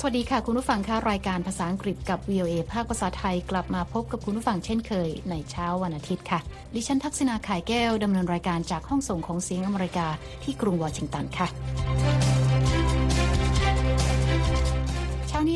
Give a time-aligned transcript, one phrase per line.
[0.00, 6.40] สวัสดีค่ะ คุณผู้ฟังค่ะรายการภาษาอังกฤษกับ VOA ภาคภาษาไทยกลับมาพบกับคุณผู้ฟังเช่นเคย ในเช้าวันอาทิตย์ค่ะ
[6.74, 10.06] ดิฉันทักษณาขายแก้วดำเนินรายการจากห้องส่งของเสียงอเมริกา
[10.42, 11.48] ที่กรุงวอชิงตันค่ะ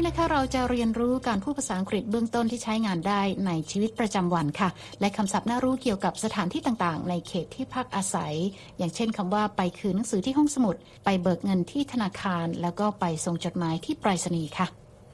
[0.02, 4.68] นี้นะคะเราจะเรียนรู้การพูดภาษาอังกฤษเบื้องต้นที่ใช้งานได้ในชีวิตประจำวันค่ะ
[5.00, 8.34] และคำศัพท์น่ารู้เกี่ยวกับสถานที่ต่างๆ ในเขตที่พักอาศัย
[8.78, 14.66] อย่างเช่นคำว่าไปคืนหนังสือที่ห้องสมุด ไปเบิกเงินที่ธนาคาร แล้วก็ไปส่งจดหมายที่ไปรษณีย์ค่ะ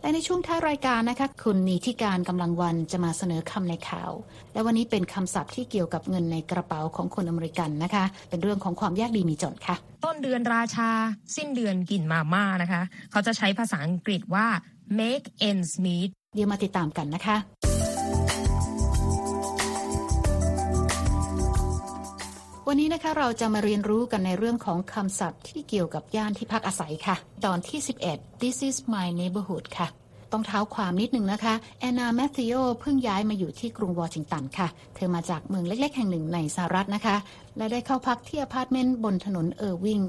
[0.02, 4.12] และในช่วงท้ายรายการนะคะ คุณนีที่การกำลังวันจะมาเสนอคำในข่าว
[4.52, 10.90] และวันนี้เป็นคำศัพท์ที่เกี่ยวกับเงินในกระเป๋าของคนอเมริกันนะคะ เป็นเรื่องของความยากดีมีจนค่ะ ต้นเดือนราชา
[11.36, 14.46] สิ้นเดือนกินมาม่านะคะ เขาจะใช้ภาษาอังกฤษว่า
[15.00, 17.36] make ends meet เดี๋ยวมาติดตามกันนะคะ
[22.70, 29.88] วันนี้นะคะเราจะมาเรียนรู้กันในเรื่องของคำศัพท์ที่เกี่ยวกับย่านที่พักอาศัยค่ะ ตอนที่ 11 This is my neighborhood ค่ะ
[30.32, 37.16] ต้องเท้าความนิดนึงนะคะ แอนนาแมทธิโอเพิ่งย้ายมาอยู่ที่กรุงวอชิงตันค่ะ เธอมาจากเมืองเล็ก ๆ แห่งหนึ่งในสหรัฐนะคะ
[37.56, 40.00] และได้เข้าพักที่อพาร์ตเมนต์บนถนนเออร์วิง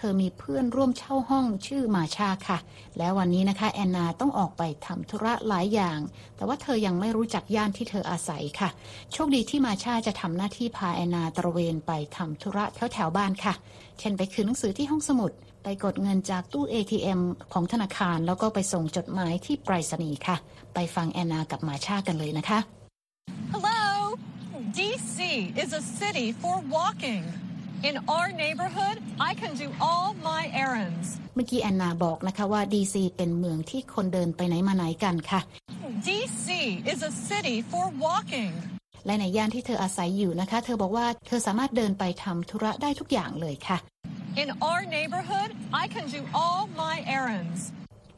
[0.04, 2.58] ธอมีเพื่อนร่วมเช่าห้องชื่อมาชาค่ะ
[2.98, 5.98] แล้ววันนี้นะคะ แอนนาต้องออกไปทำธุระหลายอย่าง
[6.36, 8.68] แต่ว่าเธอยังไม่รู้จักย่านที่เธออาศัยค่ะ
[9.12, 13.54] โชคดีที่มาชาจะทำหน้าที่พาแอนนาตระเวนไปทำธุระแถวแถวบ้านค่ะ
[13.98, 15.30] เช่นไปคืนหนังสือที่ห้องสมุด
[15.62, 17.20] ไปกดเงินจากตู้ ATM
[17.52, 20.36] ของธนาคาร แล้วก็ไปส่งจดหมายที่ไปรษณีย์ค่ะ
[20.74, 22.58] ไปฟังแอนนากับมาชากันเลยนะคะ
[23.52, 23.80] Hello!
[24.78, 25.16] DC
[25.62, 27.24] is a city for walking.
[27.89, 28.97] In our neighborhood,
[29.29, 31.05] I can do all my errands.
[31.35, 35.39] เมื่อกี้แอนนาบอกนะคะว่า DC เป็นเมืองที่คนเดินไปไหนมาไหนกันค่ะ
[36.07, 36.47] DC
[36.91, 38.51] is a city for walking.
[39.05, 43.77] และในย่านที่เธออาศัยอยู่นะคะ เธอบอกว่าเธอสามารถเดินไปทำธุระได้ทุกอย่างเลยค่ะ
[44.43, 45.49] In our neighborhood,
[45.83, 47.59] I can do all my errands.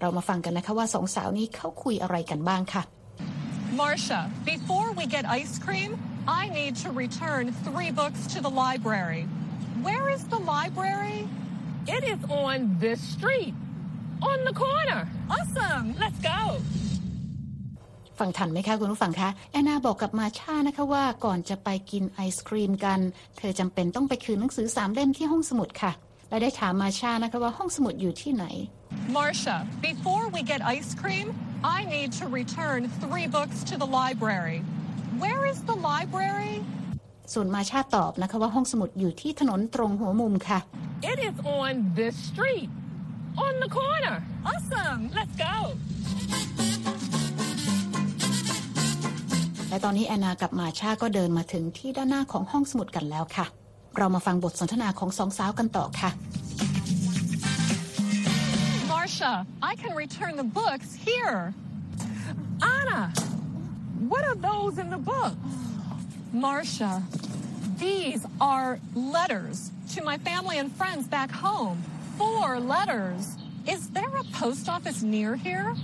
[0.01, 2.83] เรามาฟังกันนะคะว่าสองสาวนี้เขาคุยอะไรกันบ้างค่ะ
[3.81, 4.21] Marcia,
[4.53, 5.91] before we get ice cream,
[6.41, 9.23] I need to return three books to the library.
[9.87, 11.19] Where is the library?
[11.95, 13.53] It is on this street
[14.31, 15.01] on the corner
[15.35, 15.85] Awesome!
[16.03, 16.39] let's go
[18.19, 22.99] ฟังทันไหมคะคุณผู้ฟังคะแอนนาบอกกับมาชานะคะว่าก่อนจะไปกินไอศครีมกัน
[23.37, 25.91] เธอจำเป็นต้องไปคืนหนังสือสามเล่มที่ห้องสมุดค่ะ
[26.29, 28.45] และได้ถามมาชานะคะว่าห้องสมุดอยู่ที่ไหน
[29.17, 29.57] Marcia,
[29.89, 31.27] before we get ice cream,
[31.77, 34.59] I need to return three books to the library.
[35.23, 36.55] Where is the library?
[37.34, 40.58] ส่วนมาชาตอบนะคะว่าห้องสมุดอยู่ที่ถนนตรงหัวมุมค่ะ
[41.10, 42.70] It is on this street
[43.46, 44.16] on the corner
[44.52, 45.00] Awesome!
[45.18, 45.56] let's go
[49.68, 53.46] และตอนนี้แอนนากับมาชาก็เดินมาถึงที่ด้านหน้าของห้องสมุดกันแล้วค่ะ
[53.98, 56.10] เรามาฟังบทสนทนาของสองสาวกันต่อค่ะ
[58.90, 59.32] Marcia,
[59.70, 61.38] I can return the books here.
[62.78, 63.00] Anna
[64.12, 65.34] what are those in the book
[66.31, 67.03] Marcia,
[67.77, 71.81] these are letters to my family and friends back home.
[72.17, 73.35] Four letters.
[73.67, 75.75] Is there a post office near here?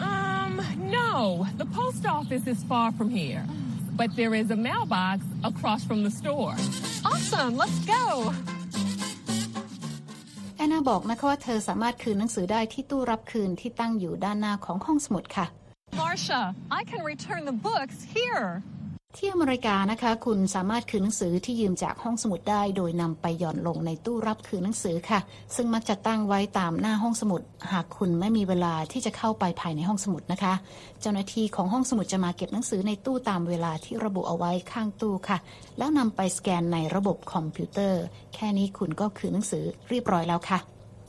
[0.00, 0.60] um
[1.00, 3.44] no the post office is far from here
[4.00, 6.54] but there is a mailbox across from the store
[7.10, 8.04] Awesome, let's go.
[10.56, 15.46] แอนนาบอกนะคะว่าเธอสามารถคืนหนังสือได้ที่ตู้รับคืนที่ตั้งอยู่ด้านหน้าของห้องสมุดค่ะ
[16.00, 16.42] Marcia,
[16.78, 18.48] I can return the books here.
[19.17, 25.19] ที่อเมริกานะคะ คุณสามารถคืนหนังสือที่ยืมจากห้องสมุดได้ โดยนำไปหย่อนลงในตู้รับคืนหนังสือค่ะ
[25.55, 30.53] ซึ่งมักจะตั้งไว้ตามหน้าห้องสมุด หากคุณไม่มีเวลาที่จะเข้าไปภายในห้องสมุดนะคะ
[31.01, 35.37] เจ้าหน้าที่ของห้องสมุดจะมาเก็บหนังสือในตู้ตามเวลาที่ระบุเอาไว้ข้างตู้ค่ะ
[35.77, 38.01] แล้วนำไปสแกนในระบบคอมพิวเตอร์
[38.35, 40.59] แค่นี้คุณก็คืนหนังสือเรียบร้อยแล้วค่ะ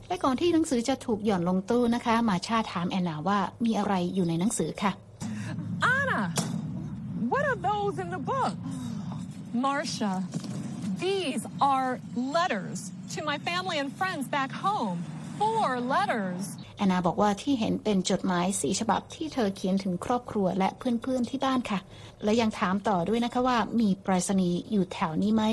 [0.09, 4.93] และก่อนที่หนังสือจะถูกหย่อนลงตู้นะคะ มาชาถามแอนนาว่ามีอะไรอยู่ในหนังสือค่ะ
[7.33, 8.55] what are those in the book
[9.53, 10.15] Marcia,
[10.99, 14.99] these are letters to my family and friends back home.
[15.41, 16.43] Four letters.
[16.77, 21.79] แอนนาบอกว่าที่เห็นเป็นจดหมายสีฉบับที่เธอเขียนถึงครอบครัวและเพื่อนๆที่บ้านค่ะ
[22.25, 25.45] และยังถามต่อด้วยนะคะว่ามีไปรษณีย์อยู่แถวนี้ไหม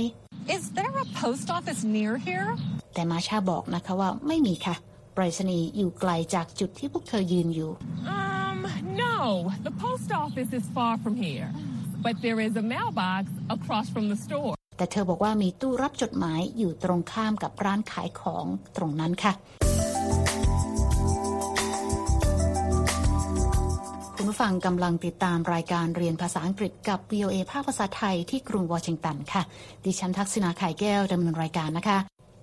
[0.56, 2.50] Is there a post office near here?
[2.94, 4.76] แต่มาชาบอกนะคะว่าไม่มีค่ะ
[5.20, 7.72] ไปรษณีย์อยู่ไกลจากจุดที่พวกเธอยืนอยู่
[8.20, 8.60] um
[9.04, 9.16] no
[9.68, 11.50] the post office is far from here
[12.06, 13.24] but there is a mailbox
[13.56, 18.46] across from the store แต่เธอบอกว่ามีตู้รับจดหมายอยู่ตรงข้ามกับร้านขายของ
[18.78, 19.34] ตรงนั้นค่ะ
[24.16, 29.42] คุณผู้ฟังกำลังติดตามรายการเรียนภาษาอังกฤษกับ VOA ภาคภาษาไทยที่กรุงวอชิงตันค่ะ
[29.86, 32.00] ดิฉันทักษณาไข่แก้วดำเนินรายการนะคะ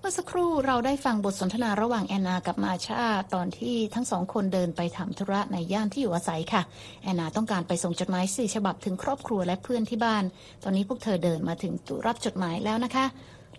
[0.07, 3.03] มื่อสักครู่เราได้ฟังบทสนทนาระหว่างแอนนากับมาชา
[3.33, 6.61] ตอนที่ทั้งสองคนเดินไปทำธุระในย่านที่อยู่อาศัยค่ะ
[7.03, 10.23] แอนนาต้องการไปส่งจดหมายสี่ฉบับถึงครอบครัวและเพื่อนที่บ้าน
[10.63, 13.05] ตอนนี้พวกเธอเดินมาถึงตู้รับจดหมายแล้วนะคะ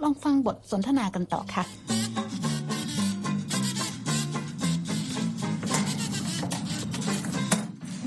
[0.03, 1.65] ลองฟังบทสนทนากันต่อค่ะ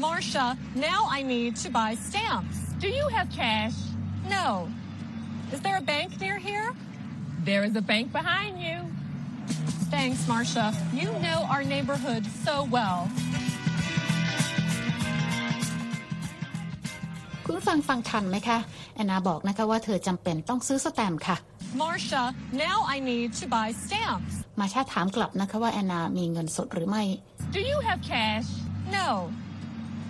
[0.03, 0.47] Marcia,
[0.89, 2.57] now I need to buy stamps.
[2.83, 3.77] Do you have cash?
[4.35, 4.45] No.
[5.53, 6.69] Is there a bank near here?
[7.45, 8.77] There is a bank behind you.
[9.89, 10.73] Thanks, Marcia.
[10.93, 12.99] You know our neighborhood so well.
[17.43, 18.59] คุณผู้ฟังฟังทันไหมคะ
[18.95, 21.37] แอนนาบอกนะคะว่าเธอจำเป็นต้องซื้อสแตมป์ค่ะ
[21.81, 22.23] Marcia,
[22.65, 24.33] now I need to buy stamps.
[24.59, 27.03] มาชาถามกลับนะคะว่าแอนนามีเงินสดหรือไม่
[27.55, 28.47] Do you have cash?
[28.97, 29.07] No.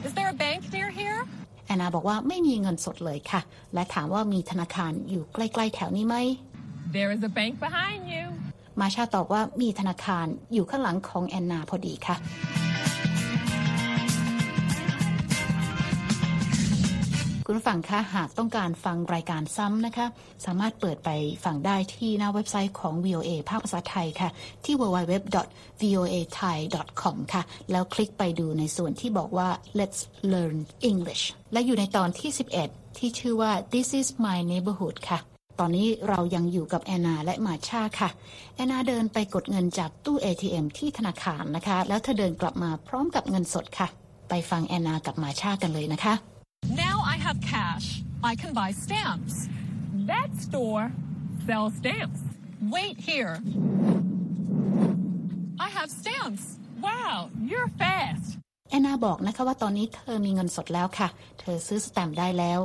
[0.05, 1.19] Is there a bank near here?
[1.67, 3.41] แอนนาบอกว่าไม่มีเงินสดเลยค่ะ
[3.73, 6.15] และถามว่ามีธนาคารอยู่ใกล้ ๆ แถวนี้ไหม
[6.91, 8.23] There is a bank behind you.
[8.79, 12.15] มาชาตอบว่ามีธนาคารอยู่ข้างหลังของแอนนาพอดีค่ะ
[17.45, 20.05] คุณผู้ฟังคะหากต้องการฟังรายการซ้ำนะคะ
[20.45, 21.09] สามารถเปิดไป
[21.45, 24.29] ฟังได้ที่หน้าเว็บไซต์ของ VOA ภาคภาษาไทยค่ะ
[24.65, 27.41] ที่ www.voathai.com ค่ะ
[27.71, 29.49] แล้วคลิกไปดูในส่วนที่บอกว่า
[29.79, 29.99] Let's
[30.33, 30.57] Learn
[30.89, 32.31] English และอยู่ในตอนที่
[32.63, 35.19] 11 ที่ชื่อว่า This is my neighborhood ค่ะ
[35.59, 38.09] ตอนนี้เรายังอยู่กับแอนนาและมาชาค่ะ
[38.55, 43.87] แอนนาเดินไปกดเงินจากตู้ ATM ที่ธนาคารนะคะ แล้วเธอเดินกลับมาพร้อมกับเงินสดค่ะ
[44.29, 46.13] ไปฟังแอนนากับมาชากันเลยนะคะ
[46.85, 47.85] Now I have cash.
[48.31, 49.35] I can buy stamps.
[50.11, 50.85] That store
[51.47, 52.21] sells stamps.
[52.75, 53.33] Wait here.
[55.65, 56.43] I have stamps.
[56.87, 57.15] Wow,
[57.49, 58.27] you're fast.
[58.69, 61.07] แอนนาบอกนะคะว่าตอนนี้เธอมีเงินสดแล้วค่ะ
[61.39, 62.59] เธอซื้อสแตมป์ได้แล้ว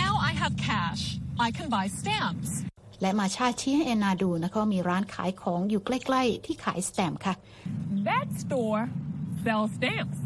[0.00, 1.02] Now I have cash.
[1.38, 2.50] I can buy stamps.
[3.02, 7.34] และมาชาชี้ให้แอนนาดูนะคะว่ามีร้านขายของอยู่ใกล้ ๆ ที่ขายสแตมป์ค่ะ
[8.08, 8.82] That store
[9.44, 10.18] sells stamps.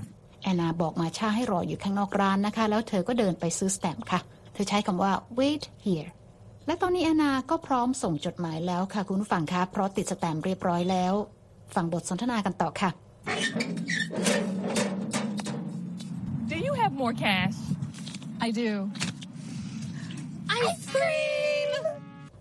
[0.42, 4.20] แอนนาบอกมาชาให้รออยู่ข้างนอกร้านนะคะ แล้วเธอก็เดินไปซื้อสแตมป์ค่ะ
[4.52, 6.08] เธอใช้คำว่า wait here
[6.66, 11.12] และตอนนี้แอนนาก็พร้อมส่งจดหมายแล้วค่ะ คุณผู้ฟังคะเพราะติดสแตมป์เรียบร้อยแล้ว
[11.74, 12.90] ฟังบทสนทนากันต่อค่ะ
[16.50, 17.56] Do you have more cash?
[18.46, 18.70] I do.
[20.70, 21.70] Ice cream!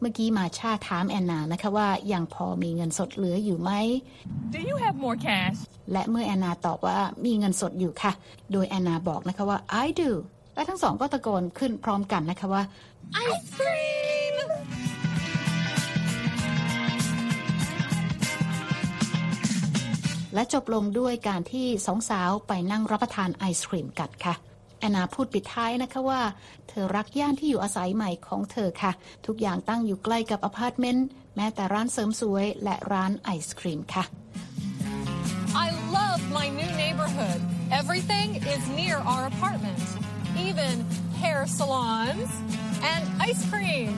[0.02, 3.72] เมื่อกี้มาชาถามแอนนานะคะว่ายังพอมีเงินสดเหลืออยู่ไหม
[4.54, 5.58] Do you have more cash?
[5.92, 8.12] และเมื่อแอนนาตอบว่ามีเงินสดอยู่ค่ะ
[8.52, 10.10] โดยแอนนาบอกนะคะว่า I do
[10.56, 12.64] และทั้งสองก็ตะโกนขึ้นพร้อมกันนะคะว่า
[13.28, 14.36] Ice cream!
[20.34, 24.36] และจบลงด้วยการที่สองสาวไปนั่งรับประทานไอศกรีมกันค่ะ
[24.80, 26.22] แอนนาพูดปิดท้ายนะคะว่า
[26.70, 28.92] เธอรักย่านที่อยู่อาศัยใหม่ของเธอค่ะ
[29.26, 34.04] ทุกอย่างตั้งอยู่ใกล้กับอพาร์ตเมนต์แม้แต่ร้านเสริมสวยและร้านไอศกรีมค่ะ
[35.66, 37.40] I love my new neighborhood.
[37.82, 39.84] Everything is near our apartment,
[40.48, 40.76] even
[41.22, 42.30] hair salons
[42.92, 43.92] and ice cream.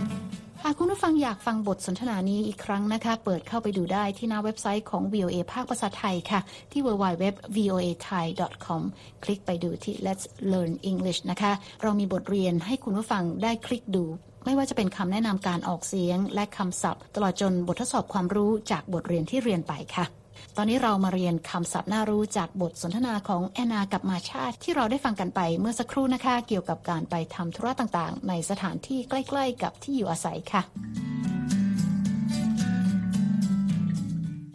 [0.63, 6.39] หากคุณผู้ฟังอยากฟังบทสนทนานี้อีกครั้งนะคะ เปิดเข้าไปดูได้ที่หน้าเว็บไซต์ของ VOA ภาคภาษาไทยค่ะ
[6.71, 8.81] ที่ www.voathai.com
[9.23, 11.51] คลิกไปดูที่ Let's Learn English นะคะ
[11.83, 14.03] เรามีบทเรียนให้คุณผู้ฟังได้คลิกดู
[14.45, 20.18] ไม่ว่าจะเป็นคำแนะนำการออกเสียงและคำศัพท์ ตลอดจนบททดสอบความรู้จากบทเรียนที่เรียนไปค่ะ
[20.55, 30.61] ตอนนี้เรามาเรียนคำศัพท์น่ารู้จากบทสนทนาของแอนนากับมาชาที่เราได้ฟังกันไปเมื่อสักครู่นะคะ เกี่ยวกับการไปทำธุระต่างๆ ในสถานที่ใกล้ ๆ กับที่อยู่อาศัยค่ะ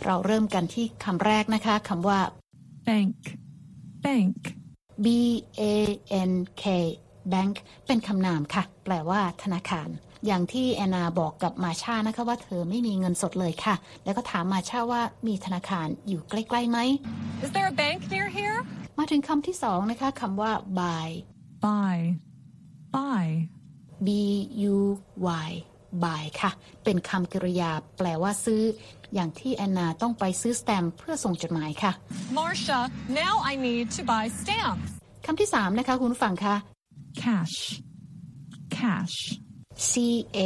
[0.04, 2.20] เราเริ่มกันที่คำแรกนะคะคำว่า
[2.86, 3.18] bank,
[4.04, 4.38] bank,
[5.04, 5.06] B
[5.60, 5.62] A
[6.30, 6.64] N K
[7.32, 7.54] bank
[7.86, 9.88] เป็นคำนามค่ะ แปลว่าธนาคาร
[10.26, 16.78] อย่างที่แอนนาบอกกับมาชานะคะว่าเธอไม่มีเงินสดเลยค่ะ แล้วก็ถามมาชาว่ามีธนาคารอยู่ใกล้ๆไหม
[17.44, 18.58] Is there a bank near here?
[18.98, 21.08] มาถึงคำที่สองนะคะคำว่า buy
[21.64, 21.98] buy,
[22.96, 23.26] buy,
[24.06, 24.08] B
[24.74, 24.76] U
[25.48, 25.50] Y
[26.04, 26.50] buy ค่ะ
[26.84, 28.62] เป็นคำกริยาแปลว่าซื้อ
[29.14, 31.92] อย่างที่แอนนาต้องไปซื้อสแตมป์เพื่อส่งจดหมายค่ะ
[32.38, 32.80] Marcia,
[33.22, 34.90] now I need to buy stamps.
[35.26, 36.54] คำที่สามนะคะคุณผู้ฟังคะ
[37.22, 37.56] cash,
[38.78, 39.16] cash,
[39.90, 39.92] C
[40.36, 40.40] A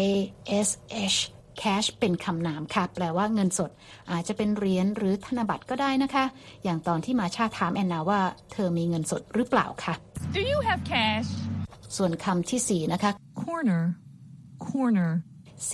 [0.66, 0.68] S
[1.14, 1.18] H
[1.62, 3.70] cash เป็นคำนามค่ะ แปลว่าเงินสด
[4.10, 6.24] อาจจะเป็นเหรียญหรือธนบัตรก็ได้นะคะ
[6.64, 8.20] อย่างตอนที่มาชาถามแอนนาว่า
[8.52, 9.94] เธอมีเงินสดหรือเปล่าค่ะ
[10.36, 11.28] Do you have cash?
[11.96, 13.10] ส่วนคำที่สี่นะคะ
[13.42, 13.82] corner,
[14.66, 15.12] corner,
[15.68, 15.70] C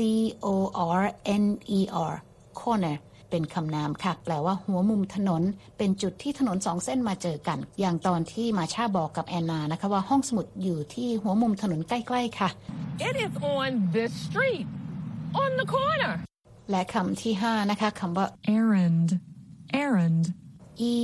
[0.52, 0.54] O
[1.00, 1.02] R
[1.42, 1.44] N
[1.78, 1.80] E
[2.12, 2.14] R
[2.60, 2.96] corner
[3.34, 5.42] เป็นคำนามค่ะ แปลว่าหัวมุมถนน
[5.78, 12.48] เป็นจุดที่ถนนสองเส้นมาเจอกัน อย่างตอนที่มาชาบอกกับแอนนานะคะว่าห้องสมุดอยู่ที่หัวมุมถนนใกล้ ๆ ค่ะ
[13.08, 14.66] It is on this street,
[15.42, 16.14] on the corner.
[16.70, 18.26] และคำที่ 5 นะคะคำว่า
[18.56, 19.08] errand,
[19.82, 20.24] errand,
[20.92, 20.94] e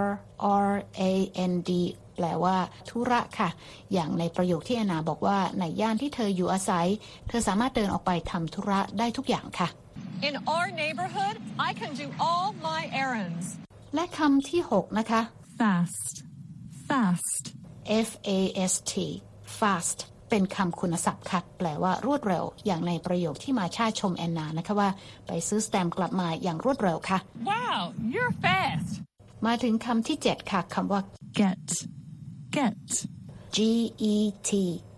[0.00, 0.04] r
[0.68, 0.72] r
[1.10, 1.12] a
[1.52, 1.70] n d
[2.16, 2.56] แปลว่า
[2.88, 3.48] ธุระค่ะ
[3.92, 6.86] อย่างในประโยคที่แอนนาบอกว่าในย่านที่เธออยู่อาศัย
[7.28, 9.68] เธอสามารถเดินออกไปทำธุระได้ทุกอย่างค่ะ
[10.20, 13.46] In our neighborhood, I can do all my errands.
[13.94, 15.20] และคำที่ 6 นะคะ
[15.58, 16.14] fast,
[16.88, 17.44] fast,
[18.08, 18.40] F A
[18.72, 18.94] S T
[19.58, 19.98] fast
[20.30, 24.90] เป็นคำคุณศัพท์ค่ะแปลว่ารวดเร็ว อย่างในประโยคที่มาชาชมแอนนานะคะว่า
[25.26, 27.18] ไปซื้อสแตมป์กลับมาอย่างรวดเร็วค่ะ
[27.50, 27.80] Wow,
[28.12, 28.90] you're fast.
[29.46, 31.00] มาถึงคำที่ 7 ค่ะคำว่า
[31.40, 31.66] get,
[32.56, 32.88] get,
[33.56, 33.58] G
[34.12, 34.14] E
[34.48, 34.50] T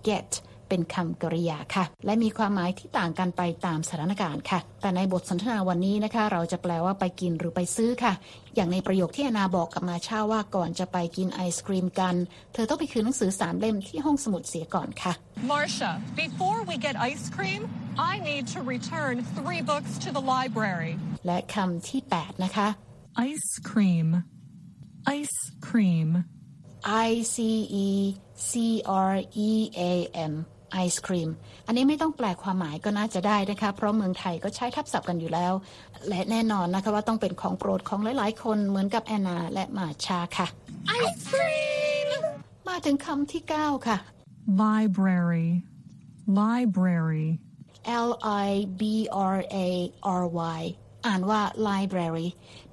[0.08, 0.30] get
[0.70, 8.12] เป็นคำกริยาค่ะ และมีความหมายที่ต่างกันไปตามสถานการณ์ค่ะ แต่ในบทสนทนาวันนี้นะคะ เราจะแปลว่าไปกินหรือไปซื้อค่ะ
[8.54, 12.14] อย่างในประโยคที่อนาบอกกับมาชาว่าก่อนจะไปกินไอศครีมกัน
[12.52, 15.12] เธอต้องไปคืนหนังสือสามเล่มที่ห้องสมุดเสียก่อนค่ะ
[15.52, 15.92] Marcia,
[16.24, 17.62] before we get ice cream,
[18.12, 20.92] I need to return three books to the library.
[21.26, 22.68] และคำที่ 8 นะคะ
[23.28, 24.08] ice cream,
[25.18, 26.10] ice cream,
[27.06, 27.36] I C
[27.86, 27.88] E
[28.48, 28.50] C
[29.10, 29.14] R
[29.48, 29.50] E
[29.90, 29.92] A
[30.32, 30.34] M
[30.70, 31.30] ไอศครีม
[31.66, 35.52] อันนี้ไม่ต้องแปลความหมายก็น่าจะได้นะคะ เพราะเมืองไทยก็ใช้ทับศัพท์กันอยู่แล้ว
[36.08, 40.46] และแน่นอนนะคะว่าต้องเป็นของโปรดของหลาย ๆ คนเหมือนกับแอนนาและมาชาค่ะ
[41.00, 42.08] Ice cream!
[42.68, 43.96] มาถึงคำที่ 9 ค่ะ
[44.64, 45.48] library,
[46.42, 47.26] library,
[48.08, 48.10] L
[48.46, 48.48] I
[48.80, 48.82] B
[49.34, 49.68] R A
[50.22, 50.24] R
[50.58, 50.62] Y
[51.06, 52.28] อ่านว่า library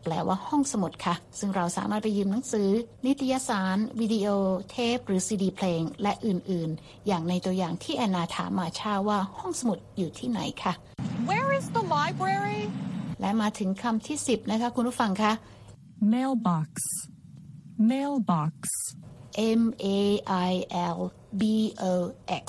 [0.08, 2.70] แปลว่าห้องสมุดค่ะ ซึ่งเราสามารถไปยืมหนังสือ
[3.06, 4.28] นิตยสาร วิดีโอ
[4.70, 10.74] เทป หรือซีดีเพลง และอื่น ๆ อย่างในตัวอย่างที่แอนนาถามมาชาว่าห้องสมุดอยู่ที่ไหนค่ะ
[11.30, 12.62] Where is the library?
[13.22, 15.32] และมาถึงคำที่ 10 นะคะ คุณผู้ฟังคะ
[16.14, 16.70] mailbox,
[17.92, 18.54] mailbox,
[19.62, 19.64] M
[19.98, 20.00] A
[20.50, 20.52] I
[20.98, 21.00] L
[21.42, 21.44] B
[21.92, 21.94] O
[22.44, 22.46] X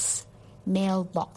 [0.77, 1.33] mailbox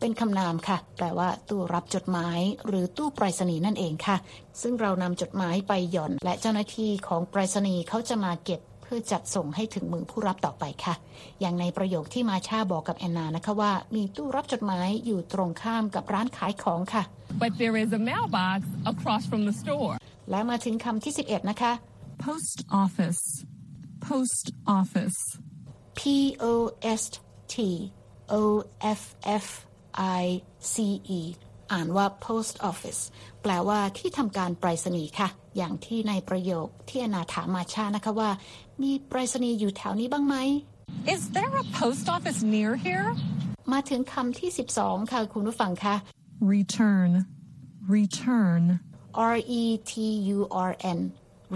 [0.00, 4.16] เป็นคำนามค่ะ แปลว่าตู้รับจดหมาย หรือตู้ไปรษณีย์นั่นเองค่ะ
[4.62, 10.94] ซึ่งเรานำจดหมายไปหย่อน และเจ้าหน้าที่ของไปรษณีย์เขาจะมาเก็บเพื่อจัดส่งให้ถึงมือผู้รับต่อไปค่ะ
[11.40, 17.02] อย่างในประโยคที่มาชาบอกกับแอนนานะคะว่า มีตู้รับจดหมายอยู่ตรงข้ามกับร้านขายของค่ะ
[17.42, 18.60] But there is a mailbox
[18.92, 19.94] across from the store.
[20.30, 21.72] และมาถึงคำที่ 11 นะคะ
[22.24, 23.22] post office,
[24.08, 24.46] post
[24.78, 25.18] office,
[25.98, 26.00] P
[26.52, 26.54] O
[27.00, 27.02] S
[27.54, 27.56] T
[28.32, 28.42] O
[29.00, 29.02] F
[29.44, 29.46] F
[30.20, 30.24] I
[30.72, 30.74] C
[31.18, 31.20] E
[31.72, 33.00] อ่านว่า post office
[33.42, 38.30] แปลว่าที่ทำการไปรษณีย์ค่ะ อย่างที่ในประโยคที่อนาถามมาชานะคะว่า
[38.82, 40.36] มีไปรษณีย์อยู่แถวนี้บ้างไหม
[41.14, 43.08] Is there a post office near here?
[43.72, 45.94] มาถึงคำที่ 12 ค่ะ คุณผู้ฟังค่ะ
[46.54, 47.10] return,
[47.96, 48.62] return,
[49.34, 49.92] R E T
[50.36, 50.38] U
[50.70, 51.00] R N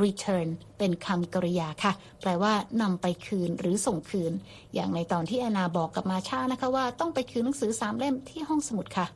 [0.04, 4.32] return เป็นคำกริยาค่ะ แปลว่านำไปคืนหรือส่งคืน
[4.74, 9.06] อย่างในตอนที่แอนนาบอกกับมาชานะคะว่าต้องไปคืนหนังสือสามเล่มที่ห้องสมุดค่ะ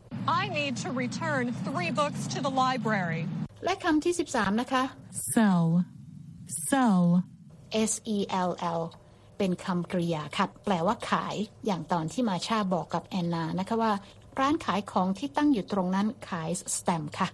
[0.41, 3.23] I need to return three books to the library.
[3.65, 4.83] และคำที่ 13 นะคะ
[5.33, 5.67] sell,
[6.69, 7.05] sell,
[7.91, 8.51] S E L
[8.81, 8.83] L
[9.39, 11.35] เป็นคำกริยาค่ะ แปลว่าขาย
[11.67, 13.93] อย่างตอนที่มาชาบอกกับแอนนานะคะว่า
[14.41, 17.29] ร้านขายของที่ตั้งอยู่ตรงนั้นขายสแตมป์ค่ะ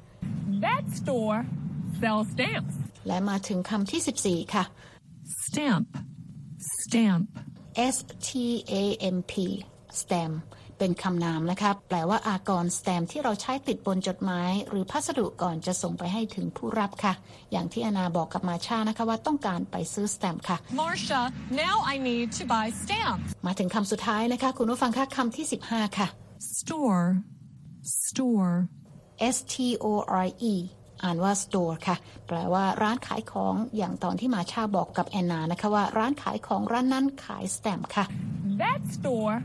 [0.66, 1.38] That store
[2.00, 2.76] sells stamps.
[3.06, 4.64] และมาถึงคำที่ 14 ค่ะ
[5.44, 5.88] stamp,
[6.78, 7.26] stamp,
[7.94, 8.30] S T
[8.72, 8.74] A
[9.16, 9.32] M P
[10.00, 10.34] stamp
[10.78, 17.12] เป็นคำนามนะคะแปลว่าอากร stamp ที่เราใช้ติดบนจดหมาย หรือพัสดุก่อนจะส่งไปให้ถึงผู้รับค่ะ
[17.52, 21.22] อย่างที่อนาบอกกับมาชานะคะว่าต้องการไปซื้อ stamp ค่ะ Marcia,
[21.62, 23.28] now I need to buy stamps.
[23.46, 26.08] มาถึงคำสุดท้ายนะคะ คุณผู้ฟังคะคำที่ 15 ค่ะ
[26.58, 27.04] store,
[28.06, 28.54] store,
[29.34, 29.54] S T
[29.84, 29.86] O
[30.24, 30.54] R E
[31.04, 38.04] อ่านว่า store ค่ะ แปลว่าร้านขายของอย่างตอนที่มาชาบอกกับแอนนานะคะว่าร้านขายของร้านนั้นขายสแตมป์ค่ะ
[38.62, 39.36] That store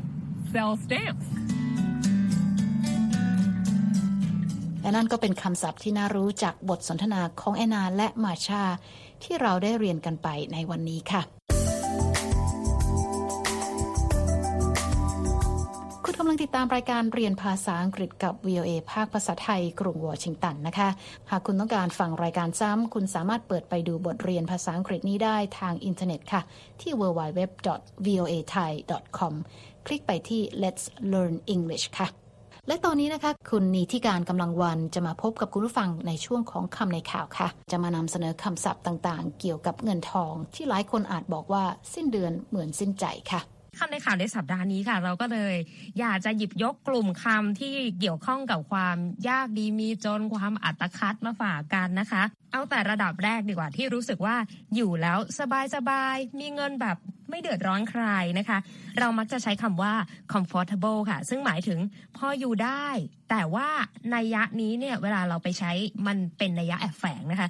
[0.53, 1.27] sells stamps.
[4.81, 8.63] และนั่นก็เป็นคำศัพท์ที่น่ารู้จากบทสนทนาของแอนนาและมาชา
[9.23, 20.89] ที่เราได้เรียนกันไปในวันนี้ค่ะำลังติดตามรายการเรียนภาษาอังกฤษกับ VOA ภาคภาษาไทย กรุงวอชิงตันนะคะ
[21.29, 26.41] หากคุณต้องการฟังรายการซ้ำ คุณสามารถเปิดไปดูบทเรียนภาษาอังกฤษนี้ได้ทางอินเทอร์เน็ตค่ะ
[26.81, 29.33] ที่ www.voathai.com
[29.85, 32.07] คลิกไปที่ Let's Learn English ค่ะ
[32.67, 41.63] และตอนนี้นะคะ คุณนีที่การกำลังวันจะมาพบกับคุณผู้ฟังในช่วงของคำในข่าวค่ะ จะมานำเสนอคำศัพท์ต่างๆ เกี่ยวกับเงินทอง ที่หลายคนอาจบอกว่า
[41.93, 43.41] สิ้นเดือนเหมือนสิ้นใจค่ะ
[43.77, 45.55] คำในข่าวในสัปดาห์นี้ค่ะ เราก็เลย
[45.99, 48.97] อยากจะหยิบยกกลุ่มคำที่เกี่ยวข้องกับความ
[49.29, 54.35] ยากดีมีจนความอัตคัดมาฝากกันนะคะ เอาแต่ระดับแรกดีกว่าที่รู้สึกว่า
[54.75, 56.97] อยู่แล้วสบายสบายมีเงินแบบ
[57.29, 58.03] ไม่เดือดร้อนใคร
[58.39, 58.57] นะคะ
[58.99, 59.93] เรามักจะใช้คำว่า
[60.33, 61.79] comfortable ค่ะ ซึ่งหมายถึง
[62.17, 62.87] พออยู่ได้
[63.29, 63.67] แต่ว่า
[64.11, 65.71] ในยยะนี้เนี่ยเวลาเราไปใช้
[66.07, 67.49] มันเป็นนัยยะแอบแฝงนะคะ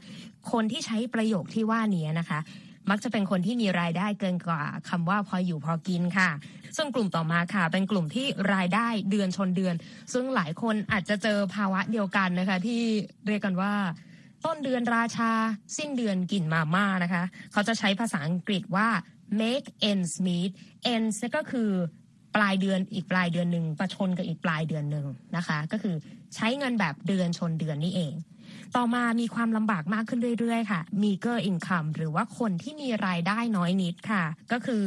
[0.51, 2.39] คนที่ใช้ประโยคที่ว่านี้นะคะ
[2.89, 6.29] มักจะเป็นคนที่มีรายได้เกินกว่าคำว่าพออยู่พอกินค่ะ
[6.77, 9.75] ซึ่งกลุ่มต่อมาค่ะ เป็นกลุ่มที่รายได้เดือนชนเดือน
[10.13, 12.81] ซึ่งหลายคนอาจจะเจอภาวะเดียวกันนะคะ ที่
[13.27, 13.73] เรียกกันว่า
[14.45, 15.31] ต้นเดือนราชา
[15.77, 18.87] สิ้นเดือนกินมาม่านะคะ เขาจะใช้ภาษาอังกฤษว่า
[19.41, 20.51] make ends meet
[20.93, 21.71] ends ก็คือ
[22.35, 25.95] ปลายเดือนอีกปลายเดือนหนึ่งประชนกับอีกปลายเดือนหนึ่งนะคะ ก็คือ
[26.35, 28.13] ใช้เงินแบบเดือนชนเดือนนี่เอง
[28.75, 34.83] ต่อมามีความลำบากมากขึ้นเรื่อยๆ ค่ะ meager income หรือว่าคนที่มีรายได้น้อยนิดค่ะ ก็คือ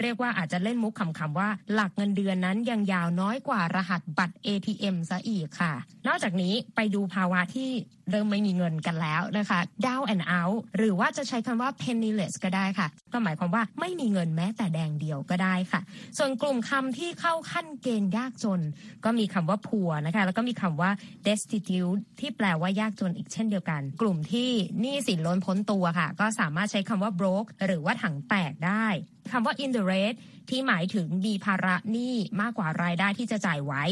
[0.00, 5.72] เรียกว่าอาจจะเล่นมุกขำๆว่า หลักเงินเดือนนั้นยังยาวน้อยกว่ารหัสบัตร ATM ซะอีกค่ะ
[6.06, 7.70] นอกจากนี้ไปดูภาวะที่
[8.10, 15.80] เริ่มไม่มีเงินกันแล้วนะคะ down and out หรือว่าจะใช้คำว่า penniless ก็ได้ค่ะ ก็หมายความว่าไม่มีเงินแม้แต่แดงเดียวก็ได้ค่ะ
[16.18, 18.60] ส่วนกลุ่มคำที่เข้าขั้นเกณฑ์ยากจน
[19.04, 20.90] ก็มีคำว่า poor นะคะ แล้วก็มีคำว่า
[21.26, 24.50] destitute ที่แปลว่ายากจนอีกเช่นเดียวกัน กลุ่มที่
[24.80, 28.86] หนี้สินล้นพ้นตัวค่ะ ก็สามารถใช้คำว่า broke หรือว่าถังแตกได้
[29.32, 30.14] คำว่า in the red
[30.50, 33.84] ที่หมายถึงมีภาระหนี้มากกว่ารายได้ที่จะจ่ายไว้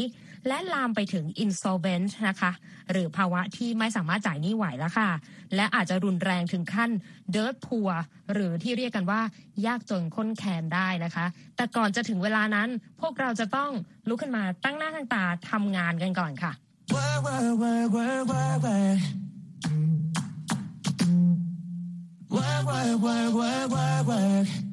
[0.46, 2.52] และลามไปถึง insolvent นะคะ
[2.92, 5.10] หรือภาวะที่ไม่สามารถจ่ายหนี้ไหวแล้วค่ะ
[5.54, 6.90] และอาจจะรุนแรงถึงขั้น
[7.34, 7.92] dirt poor
[8.32, 9.20] หรือที่เรียกกันว่า
[9.66, 11.26] ยากจนค้นแคนได้นะคะ
[11.56, 12.68] แต่ก่อนจะถึงเวลานั้น
[13.00, 13.70] พวกเราจะต้อง
[14.08, 16.52] ลุกขึ้นมาตั้งหน้าตั้งตาทำงานกันก่อนค่ะ
[22.30, 24.67] Work, work, work, work, work, work.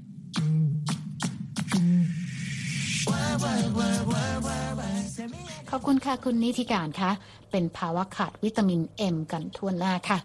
[5.72, 7.12] ขอบคุณค่ะคุณนิติการคะ
[7.52, 10.18] เป็นภาวะขาดวิตามินเอ็มกันทั่วหน้าค่ะ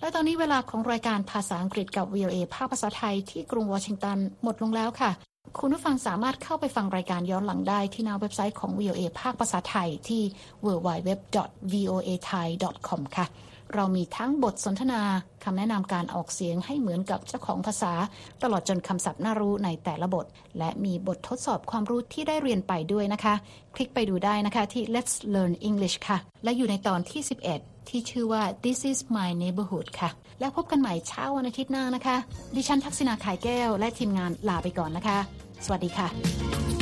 [0.00, 5.10] และตอนนี้เวลาของรายการภาษาอังกฤษกับ VOA ภาคภาษาไทยที่กรุงวอชิงตันหมดลงแล้วค่ะ
[5.58, 10.22] คุณผู้ฟังสามารถเข้าไปฟังรายการย้อนหลังได้ที่หน้าเว็บไซต์ของ VOA ภาคภาษาไทยที่
[10.64, 13.26] www.voathai.com ค่ะ
[13.74, 15.02] เรามีทั้งบทสนทนา
[15.44, 17.92] คำแนะนำการออกเสียงให้เหมือนกับเจ้าของภาษา
[18.42, 20.26] ตลอดจนคำศัพท์น่ารู้ในแต่ละบท
[20.58, 23.34] และมีบททดสอบความรู้ที่ได้เรียนไปด้วยนะคะ
[23.74, 27.22] คลิกไปดูได้นะคะที่ Let's Learn English ค่ะ และอยู่ในตอนที่
[27.54, 32.16] 11 ที่ชื่อว่า This is my neighborhood ค่ะ แล้วพบกันใหม่เช้าวันอาทิตย์หน้านะคะ
[32.56, 35.18] ดิฉันทักษณาขายแก้ว และทีมงานลาไปก่อนนะคะ
[35.64, 36.81] สวัสดีค่ะ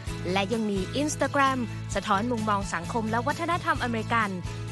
[0.31, 1.59] และยังมี Instagram
[1.95, 4.29] สะท้อนมุมมองสังคมและวัฒนธรรมอเมริกัน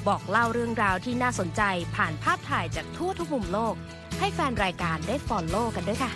[0.08, 1.62] บอกเล่าเรื่องราวที่น่าสนใจ
[1.96, 3.76] ผ่านภาพถ่ายจากทั่วทุกมุมโลก
[4.20, 6.12] ให้แฟนรายการได้ follow กันด้วยค่ะ